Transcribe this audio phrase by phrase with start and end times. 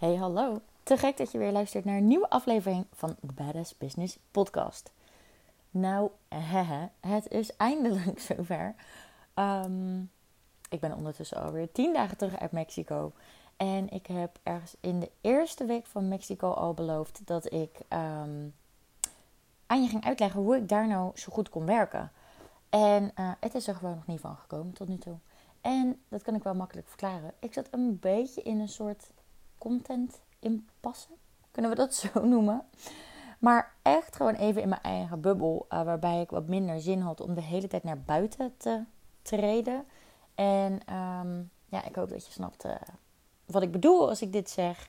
[0.00, 0.60] Hey, hallo.
[0.82, 4.92] Te gek dat je weer luistert naar een nieuwe aflevering van de Badass Business Podcast.
[5.70, 6.10] Nou,
[7.00, 8.74] het is eindelijk zover.
[9.34, 10.10] Um,
[10.68, 13.12] ik ben ondertussen alweer tien dagen terug uit Mexico.
[13.56, 18.54] En ik heb ergens in de eerste week van Mexico al beloofd dat ik um,
[19.66, 22.12] aan je ging uitleggen hoe ik daar nou zo goed kon werken.
[22.70, 25.16] En uh, het is er gewoon nog niet van gekomen tot nu toe.
[25.60, 27.32] En dat kan ik wel makkelijk verklaren.
[27.38, 29.10] Ik zat een beetje in een soort
[29.60, 31.14] content inpassen.
[31.50, 32.62] Kunnen we dat zo noemen?
[33.38, 35.66] Maar echt gewoon even in mijn eigen bubbel.
[35.68, 38.84] Uh, waarbij ik wat minder zin had om de hele tijd naar buiten te
[39.22, 39.84] treden.
[40.34, 42.72] En um, ja, ik hoop dat je snapt uh,
[43.46, 44.88] wat ik bedoel als ik dit zeg.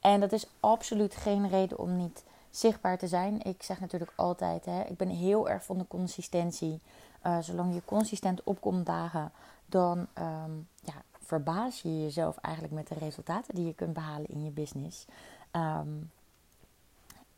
[0.00, 3.42] En dat is absoluut geen reden om niet zichtbaar te zijn.
[3.42, 6.80] Ik zeg natuurlijk altijd, hè, ik ben heel erg van de consistentie.
[7.26, 9.32] Uh, zolang je consistent opkomt dagen,
[9.66, 14.44] dan um, ja, verbaas je jezelf eigenlijk met de resultaten die je kunt behalen in
[14.44, 15.06] je business.
[15.52, 16.10] Um,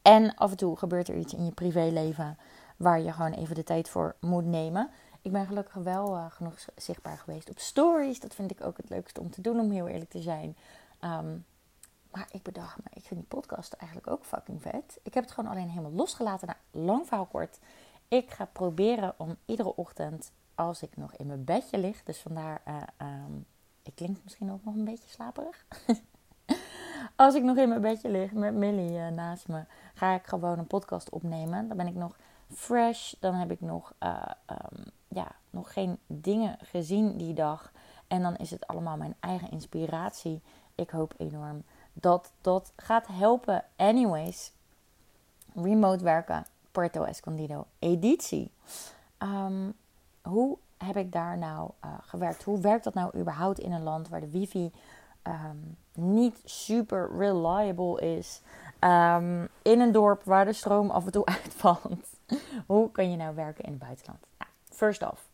[0.02, 2.38] en af en toe gebeurt er iets in je privéleven
[2.76, 4.90] waar je gewoon even de tijd voor moet nemen.
[5.22, 8.20] Ik ben gelukkig wel uh, genoeg zichtbaar geweest op stories.
[8.20, 10.56] Dat vind ik ook het leukste om te doen, om heel eerlijk te zijn.
[11.00, 11.44] Um,
[12.10, 14.98] maar ik bedacht me, ik vind die podcast eigenlijk ook fucking vet.
[15.02, 16.46] Ik heb het gewoon alleen helemaal losgelaten.
[16.46, 17.58] Nou, lang verhaal kort.
[18.08, 22.62] Ik ga proberen om iedere ochtend, als ik nog in mijn bedje lig, dus vandaar,
[22.68, 23.46] uh, um,
[23.82, 25.64] ik klink misschien ook nog een beetje slaperig.
[27.16, 30.58] als ik nog in mijn bedje lig met Millie uh, naast me, ga ik gewoon
[30.58, 31.68] een podcast opnemen.
[31.68, 32.16] Dan ben ik nog
[32.54, 33.14] fresh.
[33.18, 37.72] Dan heb ik nog, uh, um, ja, nog geen dingen gezien die dag.
[38.06, 40.42] En dan is het allemaal mijn eigen inspiratie.
[40.74, 43.64] Ik hoop enorm dat dat gaat helpen.
[43.76, 44.52] Anyways,
[45.54, 48.50] remote werken, Puerto Escondido editie.
[49.18, 49.74] Um,
[50.22, 52.42] hoe heb ik daar nou uh, gewerkt?
[52.42, 54.72] Hoe werkt dat nou überhaupt in een land waar de wifi
[55.22, 58.40] um, niet super reliable is?
[58.80, 62.18] Um, in een dorp waar de stroom af en toe uitvalt.
[62.66, 64.20] Hoe kan je nou werken in het buitenland?
[64.38, 65.30] Nou, first off.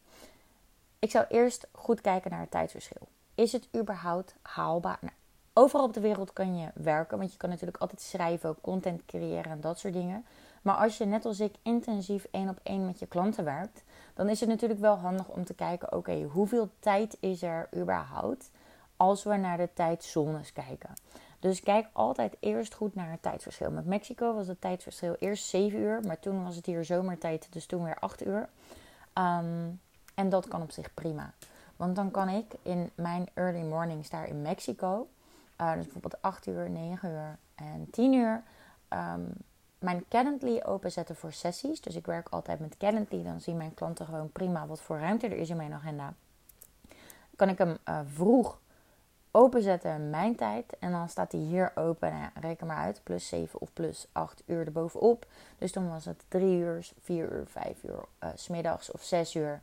[0.99, 3.09] Ik zou eerst goed kijken naar het tijdsverschil.
[3.35, 4.99] Is het überhaupt haalbaar?
[5.01, 5.15] Nou,
[5.53, 7.19] overal op de wereld kan je werken.
[7.19, 10.25] Want je kan natuurlijk altijd schrijven, content creëren en dat soort dingen.
[10.63, 13.85] Maar als je net als ik intensief één op één met je klanten werkt,
[14.19, 18.51] dan is het natuurlijk wel handig om te kijken: oké, hoeveel tijd is er überhaupt
[18.97, 20.95] als we naar de tijdzones kijken?
[21.39, 23.71] Dus kijk altijd eerst goed naar het tijdsverschil.
[23.71, 27.67] Met Mexico was het tijdsverschil eerst 7 uur, maar toen was het hier zomertijd, dus
[27.67, 28.49] toen weer 8 uur.
[29.15, 29.81] Um,
[30.15, 31.33] en dat kan op zich prima.
[31.77, 35.09] Want dan kan ik in mijn early mornings daar in Mexico,
[35.61, 38.43] uh, dus bijvoorbeeld 8 uur, 9 uur en 10 uur,
[38.89, 39.33] um,
[39.79, 41.81] mijn Calendly openzetten voor sessies.
[41.81, 43.23] Dus ik werk altijd met Calendly.
[43.23, 46.15] Dan zien mijn klanten gewoon prima wat voor ruimte er is in mijn agenda.
[47.37, 48.59] Kan ik hem uh, vroeg
[49.31, 50.77] openzetten mijn tijd.
[50.79, 52.11] En dan staat hij hier open.
[52.11, 53.01] Nou ja, reken maar uit.
[53.03, 55.27] Plus 7 of plus 8 uur erbovenop.
[55.59, 58.05] Dus dan was het 3 uur, 4 uur, 5 uur.
[58.25, 59.61] Uh, smiddags of 6 uur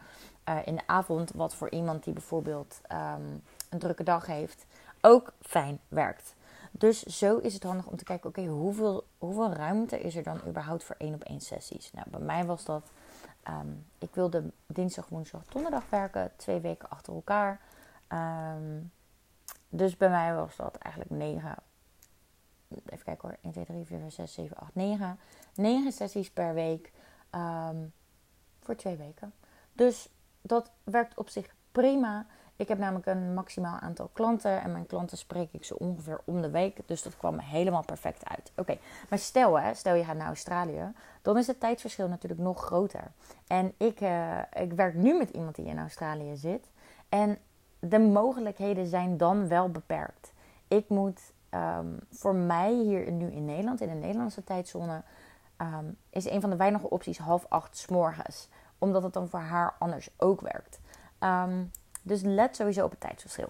[0.49, 1.31] uh, in de avond.
[1.31, 4.65] Wat voor iemand die bijvoorbeeld um, een drukke dag heeft.
[5.01, 6.34] Ook fijn werkt.
[6.77, 10.39] Dus zo is het handig om te kijken, oké, hoeveel, hoeveel ruimte is er dan
[10.47, 11.91] überhaupt voor één op één sessies?
[11.91, 12.91] Nou, bij mij was dat,
[13.49, 17.59] um, ik wilde dinsdag, woensdag, donderdag werken, twee weken achter elkaar.
[18.09, 18.91] Um,
[19.69, 21.55] dus bij mij was dat eigenlijk 9,
[22.69, 25.19] even kijken hoor, 1, 2, 3, 4, 5, 6, 7, 8, 9.
[25.55, 26.91] 9 sessies per week
[27.31, 27.93] um,
[28.59, 29.33] voor twee weken.
[29.73, 30.09] Dus
[30.41, 32.25] dat werkt op zich prima.
[32.57, 36.41] Ik heb namelijk een maximaal aantal klanten en mijn klanten spreek ik zo ongeveer om
[36.41, 36.79] de week.
[36.85, 38.51] Dus dat kwam helemaal perfect uit.
[38.55, 38.77] Oké,
[39.09, 43.11] maar stel, hè, stel je gaat naar Australië, dan is het tijdsverschil natuurlijk nog groter.
[43.47, 46.69] En ik, uh, ik werk nu met iemand die in Australië zit.
[47.09, 47.38] En
[47.79, 50.33] de mogelijkheden zijn dan wel beperkt.
[50.67, 55.01] Ik moet um, voor mij hier nu in Nederland, in de Nederlandse tijdzone,
[55.57, 58.49] um, is een van de weinige opties half acht s morgens.
[58.77, 60.79] Omdat het dan voor haar anders ook werkt.
[61.19, 61.72] Um,
[62.05, 63.49] dus let sowieso op het tijdsverschil.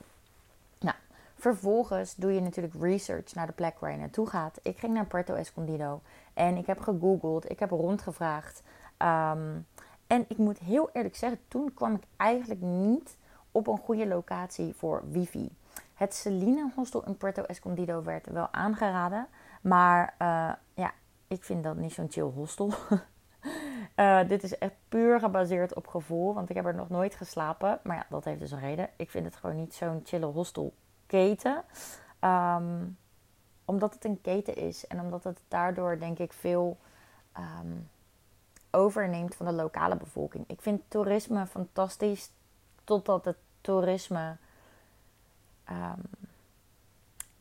[0.80, 0.96] Nou,
[1.36, 4.60] vervolgens doe je natuurlijk research naar de plek waar je naartoe gaat.
[4.62, 6.02] Ik ging naar Puerto Escondido
[6.34, 8.62] en ik heb gegoogeld, ik heb rondgevraagd.
[8.98, 9.68] Um,
[10.08, 13.18] en ik moet heel eerlijk zeggen, toen kwam ik eigenlijk niet
[13.52, 15.50] op een goede locatie voor wifi.
[15.94, 19.28] Het Celine Hostel in Puerto Escondido werd wel aangeraden.
[19.62, 20.94] Maar uh, ja,
[21.28, 22.74] ik vind dat niet zo'n chill hostel.
[23.96, 26.34] uh, dit is echt puur gebaseerd op gevoel.
[26.34, 27.80] Want ik heb er nog nooit geslapen.
[27.84, 28.90] Maar ja, dat heeft dus een reden.
[28.96, 31.64] Ik vind het gewoon niet zo'n chille hostelketen.
[32.22, 32.98] Um,
[33.66, 34.88] omdat het een keten is.
[34.88, 36.78] En omdat het daardoor denk ik veel
[37.38, 37.90] um,
[38.72, 40.44] overneemt van de lokale bevolking.
[40.48, 42.32] Ik vind toerisme fantastisch.
[42.84, 44.38] Totdat het toerisme
[45.70, 46.02] um,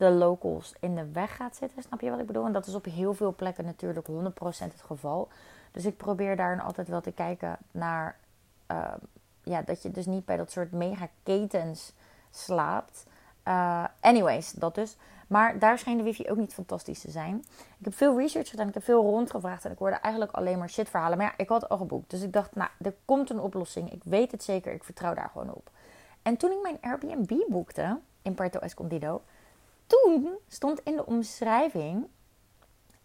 [0.05, 1.83] de locals in de weg gaat zitten.
[1.83, 2.47] Snap je wat ik bedoel?
[2.47, 4.13] En dat is op heel veel plekken natuurlijk 100%
[4.43, 5.29] het geval.
[5.73, 8.19] Dus ik probeer daar altijd wel te kijken naar.
[8.67, 8.99] Ehm,
[9.43, 11.93] ja, dat je dus niet bij dat soort mega ketens
[12.31, 13.07] slaapt.
[13.49, 14.97] Uh, anyways, dat dus.
[15.27, 17.45] Maar daar scheen de wifi ook niet fantastisch te zijn.
[17.79, 20.71] Ik heb veel research gedaan, ik heb veel rondgevraagd en ik hoorde eigenlijk alleen maar
[20.71, 21.19] shit verhalen.
[21.19, 22.11] Maar ja, ik had al geboekt.
[22.11, 23.93] Dus ik dacht, nou, er komt een oplossing.
[23.93, 25.71] Ik weet het zeker, ik vertrouw daar gewoon op.
[26.23, 29.23] En toen ik mijn Airbnb boekte in Puerto Escondido,
[29.87, 32.07] toen stond in de omschrijving: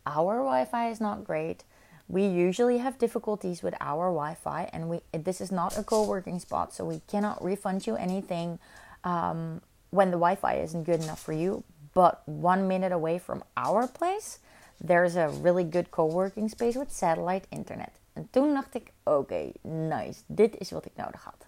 [0.03, 1.65] Our Wi-Fi is not great.
[2.05, 6.73] We usually have difficulties with our Wi-Fi, and we this is not a co-working spot,
[6.73, 8.59] so we cannot refund you anything
[9.03, 11.63] um, when the Wi-Fi isn't good enough for you.
[11.93, 14.39] But one minute away from our place,
[14.79, 17.91] there's a really good co-working space with satellite internet.
[18.13, 21.38] En toen dacht ik, oké, nice, dit is wat ik nodig had.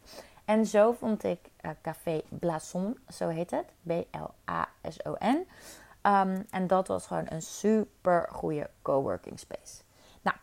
[0.51, 5.48] En zo vond ik uh, Café Blason, zo heet het, B-L-A-S-O-N.
[6.03, 9.81] Um, en dat was gewoon een super goede coworking space.
[10.21, 10.38] Nou,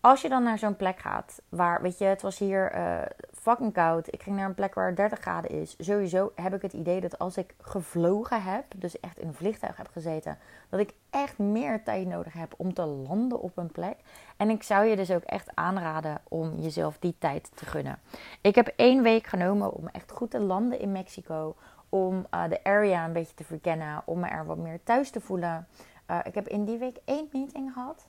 [0.00, 3.02] als je dan naar zo'n plek gaat, waar, weet je, het was hier uh,
[3.48, 4.12] fucking koud.
[4.12, 5.74] Ik ging naar een plek waar het 30 graden is.
[5.78, 9.76] Sowieso heb ik het idee dat als ik gevlogen heb, dus echt in een vliegtuig
[9.76, 13.96] heb gezeten, dat ik echt meer tijd nodig heb om te landen op een plek.
[14.36, 17.98] En ik zou je dus ook echt aanraden om jezelf die tijd te gunnen.
[18.40, 21.56] Ik heb één week genomen om echt goed te landen in Mexico.
[21.88, 24.02] Om uh, de area een beetje te verkennen.
[24.04, 25.66] Om me er wat meer thuis te voelen.
[26.10, 28.06] Uh, ik heb in die week één meeting gehad.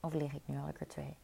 [0.00, 1.16] Of lig ik nu al er twee?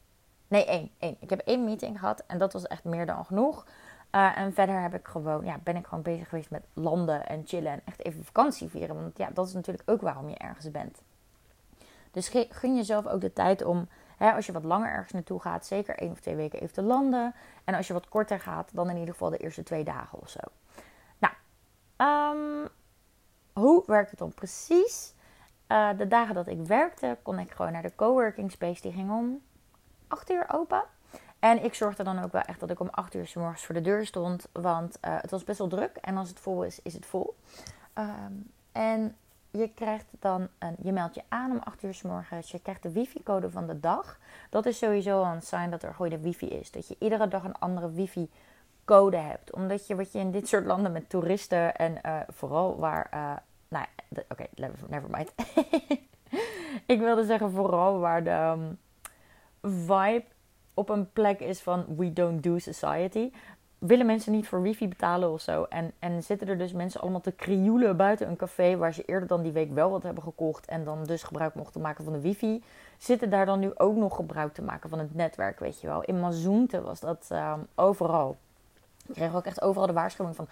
[0.47, 1.17] Nee, één, één.
[1.19, 3.65] Ik heb één meeting gehad en dat was echt meer dan genoeg.
[4.11, 7.41] Uh, en verder heb ik gewoon, ja, ben ik gewoon bezig geweest met landen en
[7.45, 8.95] chillen en echt even vakantie vieren.
[8.95, 11.01] Want ja, dat is natuurlijk ook waarom je ergens bent.
[12.11, 13.87] Dus gun jezelf ook de tijd om,
[14.17, 16.81] hè, als je wat langer ergens naartoe gaat, zeker één of twee weken even te
[16.81, 17.35] landen.
[17.63, 20.29] En als je wat korter gaat, dan in ieder geval de eerste twee dagen of
[20.29, 20.39] zo.
[21.17, 21.33] Nou,
[22.33, 22.69] um,
[23.53, 25.13] hoe werkt het dan precies?
[25.67, 28.81] Uh, de dagen dat ik werkte, kon ik gewoon naar de coworking space.
[28.81, 29.41] Die ging om
[30.07, 30.83] 8 uur open.
[31.39, 33.75] En ik zorgde dan ook wel echt dat ik om 8 uur s morgens voor
[33.75, 34.47] de deur stond.
[34.51, 35.97] Want uh, het was best wel druk.
[36.01, 37.35] En als het vol is, is het vol.
[37.93, 39.15] Um, en
[39.51, 42.51] je krijgt dan een, je meldt je aan om 8 uur s morgens.
[42.51, 44.19] Je krijgt de wifi-code van de dag.
[44.49, 46.71] Dat is sowieso een sign dat er goede wifi is.
[46.71, 49.53] Dat je iedere dag een andere wifi-code hebt.
[49.53, 53.09] Omdat je wat je in dit soort landen met toeristen en uh, vooral waar.
[53.13, 53.33] Uh,
[53.67, 53.85] nou,
[54.29, 54.45] oké,
[54.89, 55.33] never mind.
[56.93, 58.31] ik wilde zeggen vooral waar de.
[58.31, 58.77] Um,
[59.69, 60.23] vibe
[60.73, 63.31] op een plek is van we don't do society.
[63.77, 65.63] Willen mensen niet voor wifi betalen of zo?
[65.63, 69.27] En, en zitten er dus mensen allemaal te krioelen buiten een café waar ze eerder
[69.27, 72.21] dan die week wel wat hebben gekocht en dan dus gebruik mochten maken van de
[72.21, 72.63] wifi?
[72.97, 76.01] Zitten daar dan nu ook nog gebruik te maken van het netwerk, weet je wel?
[76.01, 78.37] In Mazoente was dat um, overal.
[79.07, 80.47] Ik kreeg ook echt overal de waarschuwing van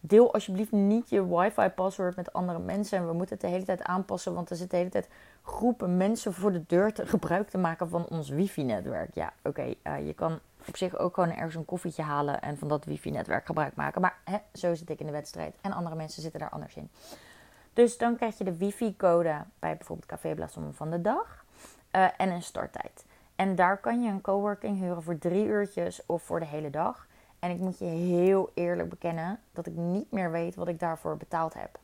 [0.00, 2.98] deel alsjeblieft niet je wifi-password met andere mensen.
[2.98, 5.08] En we moeten het de hele tijd aanpassen, want er zitten de hele tijd
[5.42, 9.14] groepen mensen voor de deur te gebruik te maken van ons wifi-netwerk.
[9.14, 12.68] Ja, oké, uh, je kan op zich ook gewoon ergens een koffietje halen en van
[12.68, 14.00] dat wifi-netwerk gebruik maken.
[14.00, 16.90] Maar hè, zo zit ik in de wedstrijd en andere mensen zitten daar anders in.
[17.72, 21.44] Dus dan krijg je de wifi-code bij bijvoorbeeld Café Blasson van de dag
[21.92, 23.04] uh, en een starttijd.
[23.36, 27.06] En daar kan je een coworking huren voor drie uurtjes of voor de hele dag.
[27.38, 31.16] En ik moet je heel eerlijk bekennen dat ik niet meer weet wat ik daarvoor
[31.16, 31.78] betaald heb.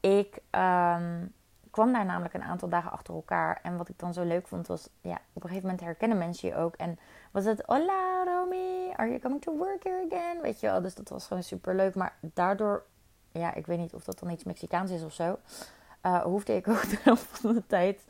[0.00, 1.32] Ik um,
[1.70, 3.60] kwam daar namelijk een aantal dagen achter elkaar.
[3.62, 6.48] En wat ik dan zo leuk vond was, ja, op een gegeven moment herkennen mensen
[6.48, 6.74] je ook.
[6.76, 6.98] En
[7.30, 10.40] was het, hola Romy, are you coming to work here again?
[10.40, 11.94] Weet je wel, dus dat was gewoon super leuk.
[11.94, 12.84] Maar daardoor,
[13.32, 15.38] ja, ik weet niet of dat dan iets Mexicaans is of zo.
[16.02, 18.04] Uh, hoefde ik ook de helft van de tijd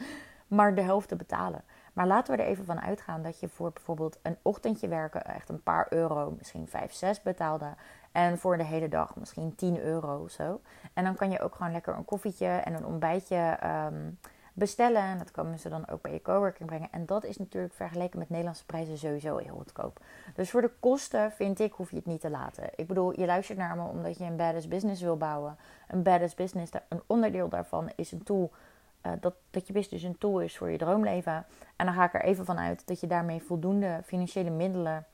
[0.48, 1.64] maar de helft te betalen.
[1.98, 5.48] Maar laten we er even van uitgaan dat je voor bijvoorbeeld een ochtendje werken echt
[5.48, 7.74] een paar euro, misschien 5, 6 betaalde.
[8.12, 10.60] En voor de hele dag misschien 10 euro of zo.
[10.92, 14.18] En dan kan je ook gewoon lekker een koffietje en een ontbijtje um,
[14.52, 15.02] bestellen.
[15.02, 16.88] En dat komen ze dan ook bij je coworking brengen.
[16.90, 20.00] En dat is natuurlijk vergeleken met Nederlandse prijzen sowieso heel goedkoop.
[20.34, 22.70] Dus voor de kosten vind ik hoef je het niet te laten.
[22.74, 25.56] Ik bedoel, je luistert naar me omdat je een badass business wil bouwen.
[25.88, 28.52] Een badass business, een onderdeel daarvan is een tool
[29.06, 31.46] uh, dat, dat je business een tool is voor je droomleven.
[31.76, 35.06] En dan ga ik er even vanuit dat je daarmee voldoende financiële middelen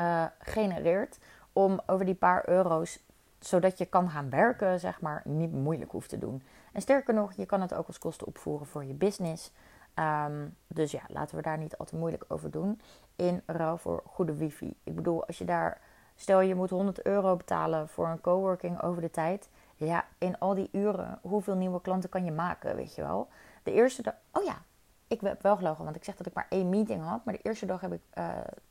[0.00, 1.18] uh, genereert
[1.52, 3.04] om over die paar euro's,
[3.38, 6.42] zodat je kan gaan werken, zeg maar, niet moeilijk hoeft te doen.
[6.72, 9.52] En sterker nog, je kan het ook als kosten opvoeren voor je business.
[9.98, 12.80] Um, dus ja, laten we daar niet al te moeilijk over doen.
[13.16, 14.76] In ruil voor goede wifi.
[14.84, 15.80] Ik bedoel, als je daar,
[16.14, 19.48] stel je moet 100 euro betalen voor een coworking over de tijd
[19.86, 23.28] ja, in al die uren, hoeveel nieuwe klanten kan je maken, weet je wel?
[23.62, 24.62] De eerste dag, oh ja,
[25.06, 27.24] ik heb wel gelogen, want ik zeg dat ik maar één meeting had.
[27.24, 28.28] Maar de eerste dag heb ik, uh,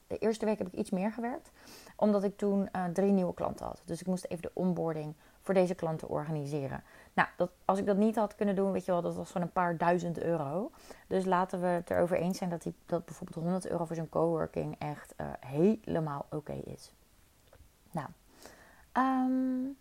[0.08, 1.51] de eerste week heb ik iets meer gewerkt.
[1.96, 3.82] Omdat ik toen uh, drie nieuwe klanten had.
[3.86, 6.84] Dus ik moest even de onboarding voor deze klant te organiseren.
[7.13, 9.48] Nou, dat, als ik dat niet had kunnen doen, weet je wel, dat was gewoon
[9.48, 10.72] een paar duizend euro.
[11.08, 14.10] Dus laten we het erover eens zijn dat, die, dat bijvoorbeeld 100 euro voor zo'n
[14.10, 16.93] coworking echt uh, helemaal oké is.
[17.91, 18.08] Nou,
[18.93, 19.77] um,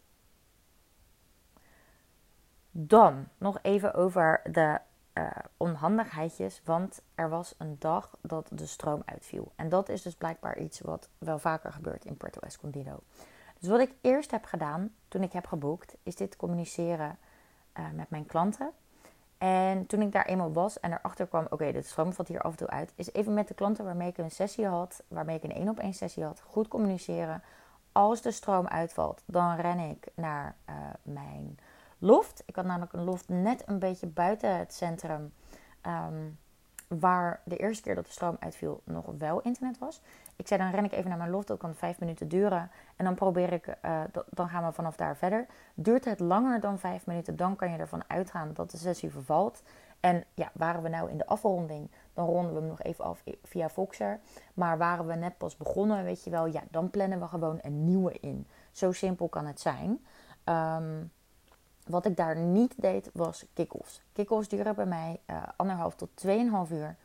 [2.72, 4.78] dan nog even over de
[5.14, 6.60] uh, onhandigheidjes.
[6.64, 9.52] Want er was een dag dat de stroom uitviel.
[9.56, 12.98] En dat is dus blijkbaar iets wat wel vaker gebeurt in Puerto Escondido.
[13.58, 17.18] Dus wat ik eerst heb gedaan toen ik heb geboekt, is dit communiceren
[17.78, 18.70] uh, met mijn klanten.
[19.38, 22.50] En toen ik daar eenmaal was en erachter kwam, oké, de stroom valt hier af
[22.50, 25.42] en toe uit, is even met de klanten waarmee ik een sessie had, waarmee ik
[25.42, 27.42] een één op één sessie had, goed communiceren.
[27.92, 31.58] Als de stroom uitvalt, dan ren ik naar uh, mijn
[32.02, 32.42] loft.
[32.46, 35.32] Ik had namelijk een loft net een beetje buiten het centrum.
[35.86, 36.38] Um,
[37.00, 40.00] waar de eerste keer dat de stroom uitviel nog wel internet was.
[40.36, 42.70] Ik zei dan ren ik even naar mijn loft, dat kan vijf minuten duren.
[42.96, 45.46] En dan probeer ik, uh, dan gaan we vanaf daar verder.
[45.74, 49.62] Duurt het langer dan vijf minuten, dan kan je ervan uitgaan dat de sessie vervalt.
[50.00, 53.22] En ja, waren we nou in de afronding, dan ronden we hem nog even af
[53.42, 54.20] via Voxer.
[54.54, 57.84] Maar waren we net pas begonnen, weet je wel, ja, dan plannen we gewoon een
[57.84, 58.46] nieuwe in.
[58.70, 60.06] Zo simpel kan het zijn.
[60.44, 61.12] Um,
[61.86, 64.02] wat ik daar niet deed was kick-offs.
[64.12, 66.96] Kick-offs duren bij mij uh, anderhalf tot 2,5 uur.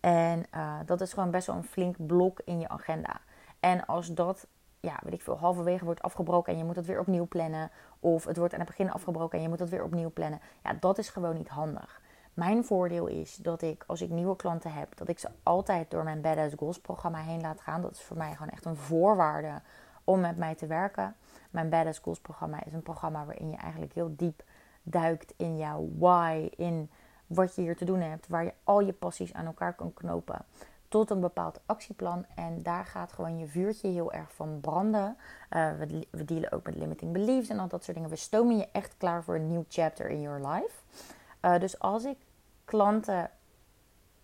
[0.00, 3.20] En uh, dat is gewoon best wel een flink blok in je agenda.
[3.60, 4.46] En als dat,
[4.80, 7.70] ja, weet ik veel, halverwege wordt afgebroken en je moet het weer opnieuw plannen.
[8.00, 10.40] Of het wordt aan het begin afgebroken en je moet het weer opnieuw plannen.
[10.62, 12.00] Ja, dat is gewoon niet handig.
[12.34, 16.04] Mijn voordeel is dat ik, als ik nieuwe klanten heb, dat ik ze altijd door
[16.04, 17.82] mijn Badass Goals programma heen laat gaan.
[17.82, 19.60] Dat is voor mij gewoon echt een voorwaarde
[20.10, 21.14] om met mij te werken.
[21.50, 24.42] Mijn Badass Schools programma is een programma waarin je eigenlijk heel diep
[24.82, 26.90] duikt in jouw why, in
[27.26, 30.44] wat je hier te doen hebt, waar je al je passies aan elkaar kan knopen
[30.90, 32.26] tot een bepaald actieplan.
[32.34, 35.16] En daar gaat gewoon je vuurtje heel erg van branden.
[35.50, 35.70] Uh,
[36.10, 38.10] we, dealen ook met limiting beliefs en al dat soort dingen.
[38.10, 40.74] We stomen je echt klaar voor een nieuw chapter in your life.
[41.42, 42.16] Uh, dus als ik
[42.64, 43.30] klanten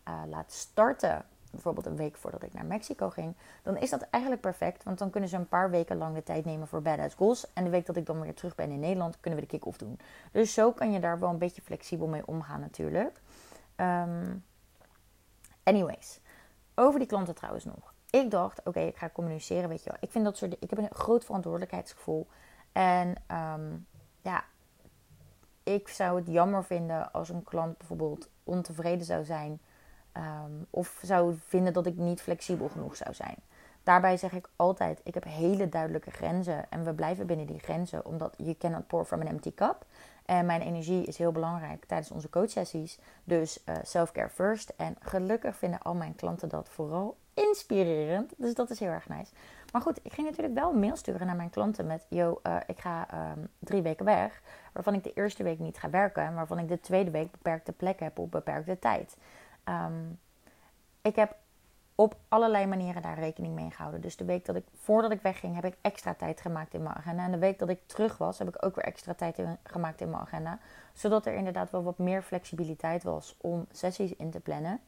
[0.08, 1.24] uh, laat starten
[1.56, 4.82] bijvoorbeeld een week voordat ik naar Mexico ging, dan is dat eigenlijk perfect.
[4.82, 7.52] Want dan kunnen ze een paar weken lang de tijd nemen voor Badass Goals.
[7.52, 9.78] En de week dat ik dan weer terug ben in Nederland, kunnen we de kick-off
[9.78, 9.98] doen.
[10.32, 13.20] Dus zo kan je daar wel een beetje flexibel mee omgaan natuurlijk.
[13.76, 14.44] Um,
[15.62, 16.20] anyways,
[16.74, 17.94] over die klanten trouwens nog.
[18.10, 19.98] Ik dacht, oké, ik ga communiceren, weet je wel.
[20.00, 22.26] Ik vind dat soort, ik heb een groot verantwoordelijkheidsgevoel.
[22.72, 23.86] En um,
[24.22, 24.44] ja,
[25.62, 29.60] ik zou het jammer vinden als een klant bijvoorbeeld ontevreden zou zijn
[30.16, 33.36] Um, of zou vinden dat ik niet flexibel genoeg zou zijn.
[33.82, 38.06] Daarbij zeg ik altijd: ik heb hele duidelijke grenzen en we blijven binnen die grenzen,
[38.06, 39.84] omdat je cannot pour from an empty cup.
[40.24, 42.98] En mijn energie is heel belangrijk tijdens onze coachsessies.
[43.24, 44.72] Dus uh, self-care first.
[44.76, 48.32] En gelukkig vinden al mijn klanten dat vooral inspirerend.
[48.36, 49.32] Dus dat is heel erg nice.
[49.72, 52.56] Maar goed, ik ging natuurlijk wel een mail sturen naar mijn klanten met: Yo, uh,
[52.66, 54.42] ik ga um, drie weken weg.
[54.72, 56.22] Waarvan ik de eerste week niet ga werken.
[56.22, 59.16] En waarvan ik de tweede week beperkte plek heb op beperkte tijd.
[59.68, 60.18] Um,
[61.02, 61.36] ik heb
[61.94, 64.00] op allerlei manieren daar rekening mee gehouden.
[64.00, 66.94] Dus de week dat ik, voordat ik wegging, heb ik extra tijd gemaakt in mijn
[66.94, 67.24] agenda.
[67.24, 70.10] En de week dat ik terug was, heb ik ook weer extra tijd gemaakt in
[70.10, 70.58] mijn agenda.
[70.92, 74.80] Zodat er inderdaad wel wat meer flexibiliteit was om sessies in te plannen.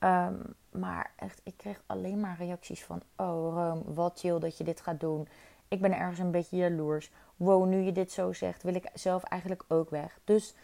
[0.00, 4.64] Um, maar echt, ik kreeg alleen maar reacties van: Oh, Rome, wat chill dat je
[4.64, 5.28] dit gaat doen.
[5.68, 7.10] Ik ben ergens een beetje jaloers.
[7.36, 10.18] Wow, nu je dit zo zegt, wil ik zelf eigenlijk ook weg.
[10.24, 10.54] Dus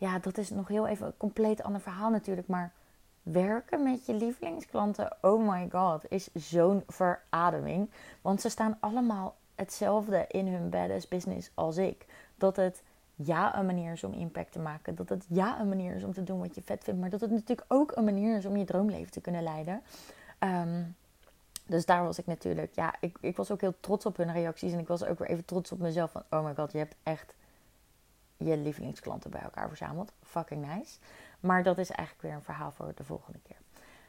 [0.00, 2.46] ja, dat is nog heel even een compleet ander verhaal natuurlijk.
[2.46, 2.72] Maar
[3.22, 7.90] werken met je lievelingsklanten, oh my god, is zo'n verademing.
[8.20, 12.06] Want ze staan allemaal hetzelfde in hun badass business als ik.
[12.36, 12.82] Dat het
[13.14, 14.94] ja een manier is om impact te maken.
[14.94, 17.00] Dat het ja een manier is om te doen wat je vet vindt.
[17.00, 19.82] Maar dat het natuurlijk ook een manier is om je droomleven te kunnen leiden.
[20.38, 20.96] Um,
[21.66, 24.72] dus daar was ik natuurlijk, ja, ik, ik was ook heel trots op hun reacties.
[24.72, 26.10] En ik was ook weer even trots op mezelf.
[26.10, 27.34] Van, oh my god, je hebt echt
[28.44, 30.12] je lievelingsklanten bij elkaar verzameld.
[30.22, 30.98] Fucking nice.
[31.40, 33.56] Maar dat is eigenlijk weer een verhaal voor de volgende keer.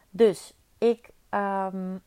[0.10, 2.02] Dus ik um,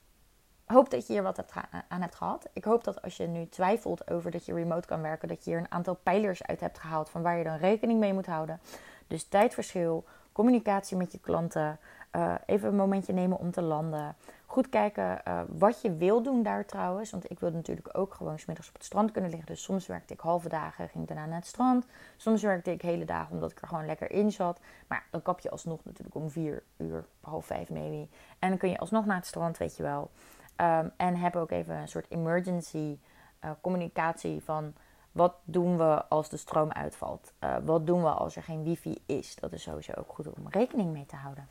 [0.64, 1.44] hoop dat je hier wat
[1.88, 2.48] aan hebt gehad.
[2.52, 5.50] Ik hoop dat als je nu twijfelt over dat je remote kan werken, dat je
[5.50, 8.60] hier een aantal pijlers uit hebt gehaald van waar je dan rekening mee moet houden.
[9.06, 11.78] Dus tijdverschil, communicatie met je klanten,
[12.12, 14.16] uh, even een momentje nemen om te landen.
[14.54, 17.10] Goed kijken uh, wat je wil doen daar trouwens.
[17.10, 19.48] Want ik wil natuurlijk ook gewoon smiddags op het strand kunnen liggen.
[19.48, 21.86] Dus soms werkte ik halve dagen, ging daarna naar het strand.
[22.16, 24.60] Soms werkte ik hele dagen omdat ik er gewoon lekker in zat.
[24.86, 28.08] Maar dan kap je alsnog natuurlijk om vier uur, half vijf maybe.
[28.38, 30.10] En dan kun je alsnog naar het strand, weet je wel.
[30.56, 32.98] Um, en heb ook even een soort emergency
[33.44, 34.74] uh, communicatie van...
[35.12, 37.32] Wat doen we als de stroom uitvalt?
[37.40, 39.34] Uh, wat doen we als er geen wifi is?
[39.34, 41.48] Dat is sowieso ook goed om rekening mee te houden.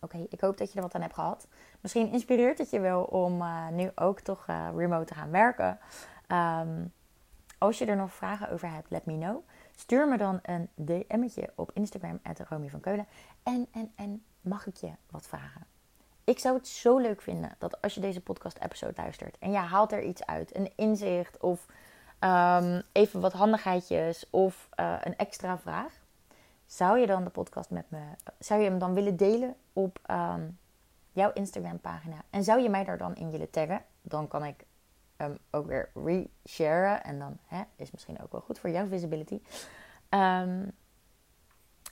[0.00, 1.46] Oké, ik hoop dat je er wat aan hebt gehad.
[1.80, 5.78] Misschien inspireert het je wel om uh, nu ook toch uh, remote te gaan werken.
[6.28, 6.92] Um,
[7.58, 9.48] als je er nog vragen over hebt, let me know.
[9.76, 13.06] Stuur me dan een DM'tje op Instagram, Romy van Keulen.
[13.42, 15.66] En, en, en mag ik je wat vragen?
[16.24, 19.92] Ik zou het zo leuk vinden dat als je deze podcast-episode luistert en je haalt
[19.92, 21.66] er iets uit, een inzicht of
[22.20, 25.99] um, even wat handigheidjes of uh, een extra vraag,
[26.70, 28.00] zou je dan de podcast met me,
[28.38, 30.58] zou je hem dan willen delen op um,
[31.12, 33.84] jouw Instagram-pagina en zou je mij daar dan in willen taggen?
[34.02, 34.64] Dan kan ik
[35.16, 39.40] hem ook weer resharen en dan hè, is misschien ook wel goed voor jouw visibility.
[40.10, 40.72] Um,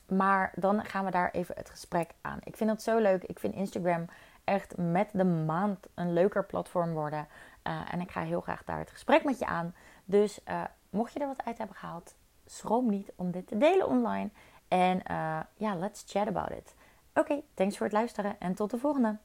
[0.09, 2.39] maar dan gaan we daar even het gesprek aan.
[2.43, 3.25] Ik vind dat zo leuk.
[3.25, 4.05] Ik vind Instagram
[4.45, 7.29] echt met de maand een leuker platform worden.
[7.67, 9.75] Uh, en ik ga heel graag daar het gesprek met je aan.
[10.05, 12.15] Dus uh, mocht je er wat uit hebben gehaald,
[12.47, 14.31] schroom niet om dit te delen online.
[14.69, 16.75] En uh, ja, let's chat about it.
[17.15, 19.19] Oké, thanks voor het luisteren en tot de volgende.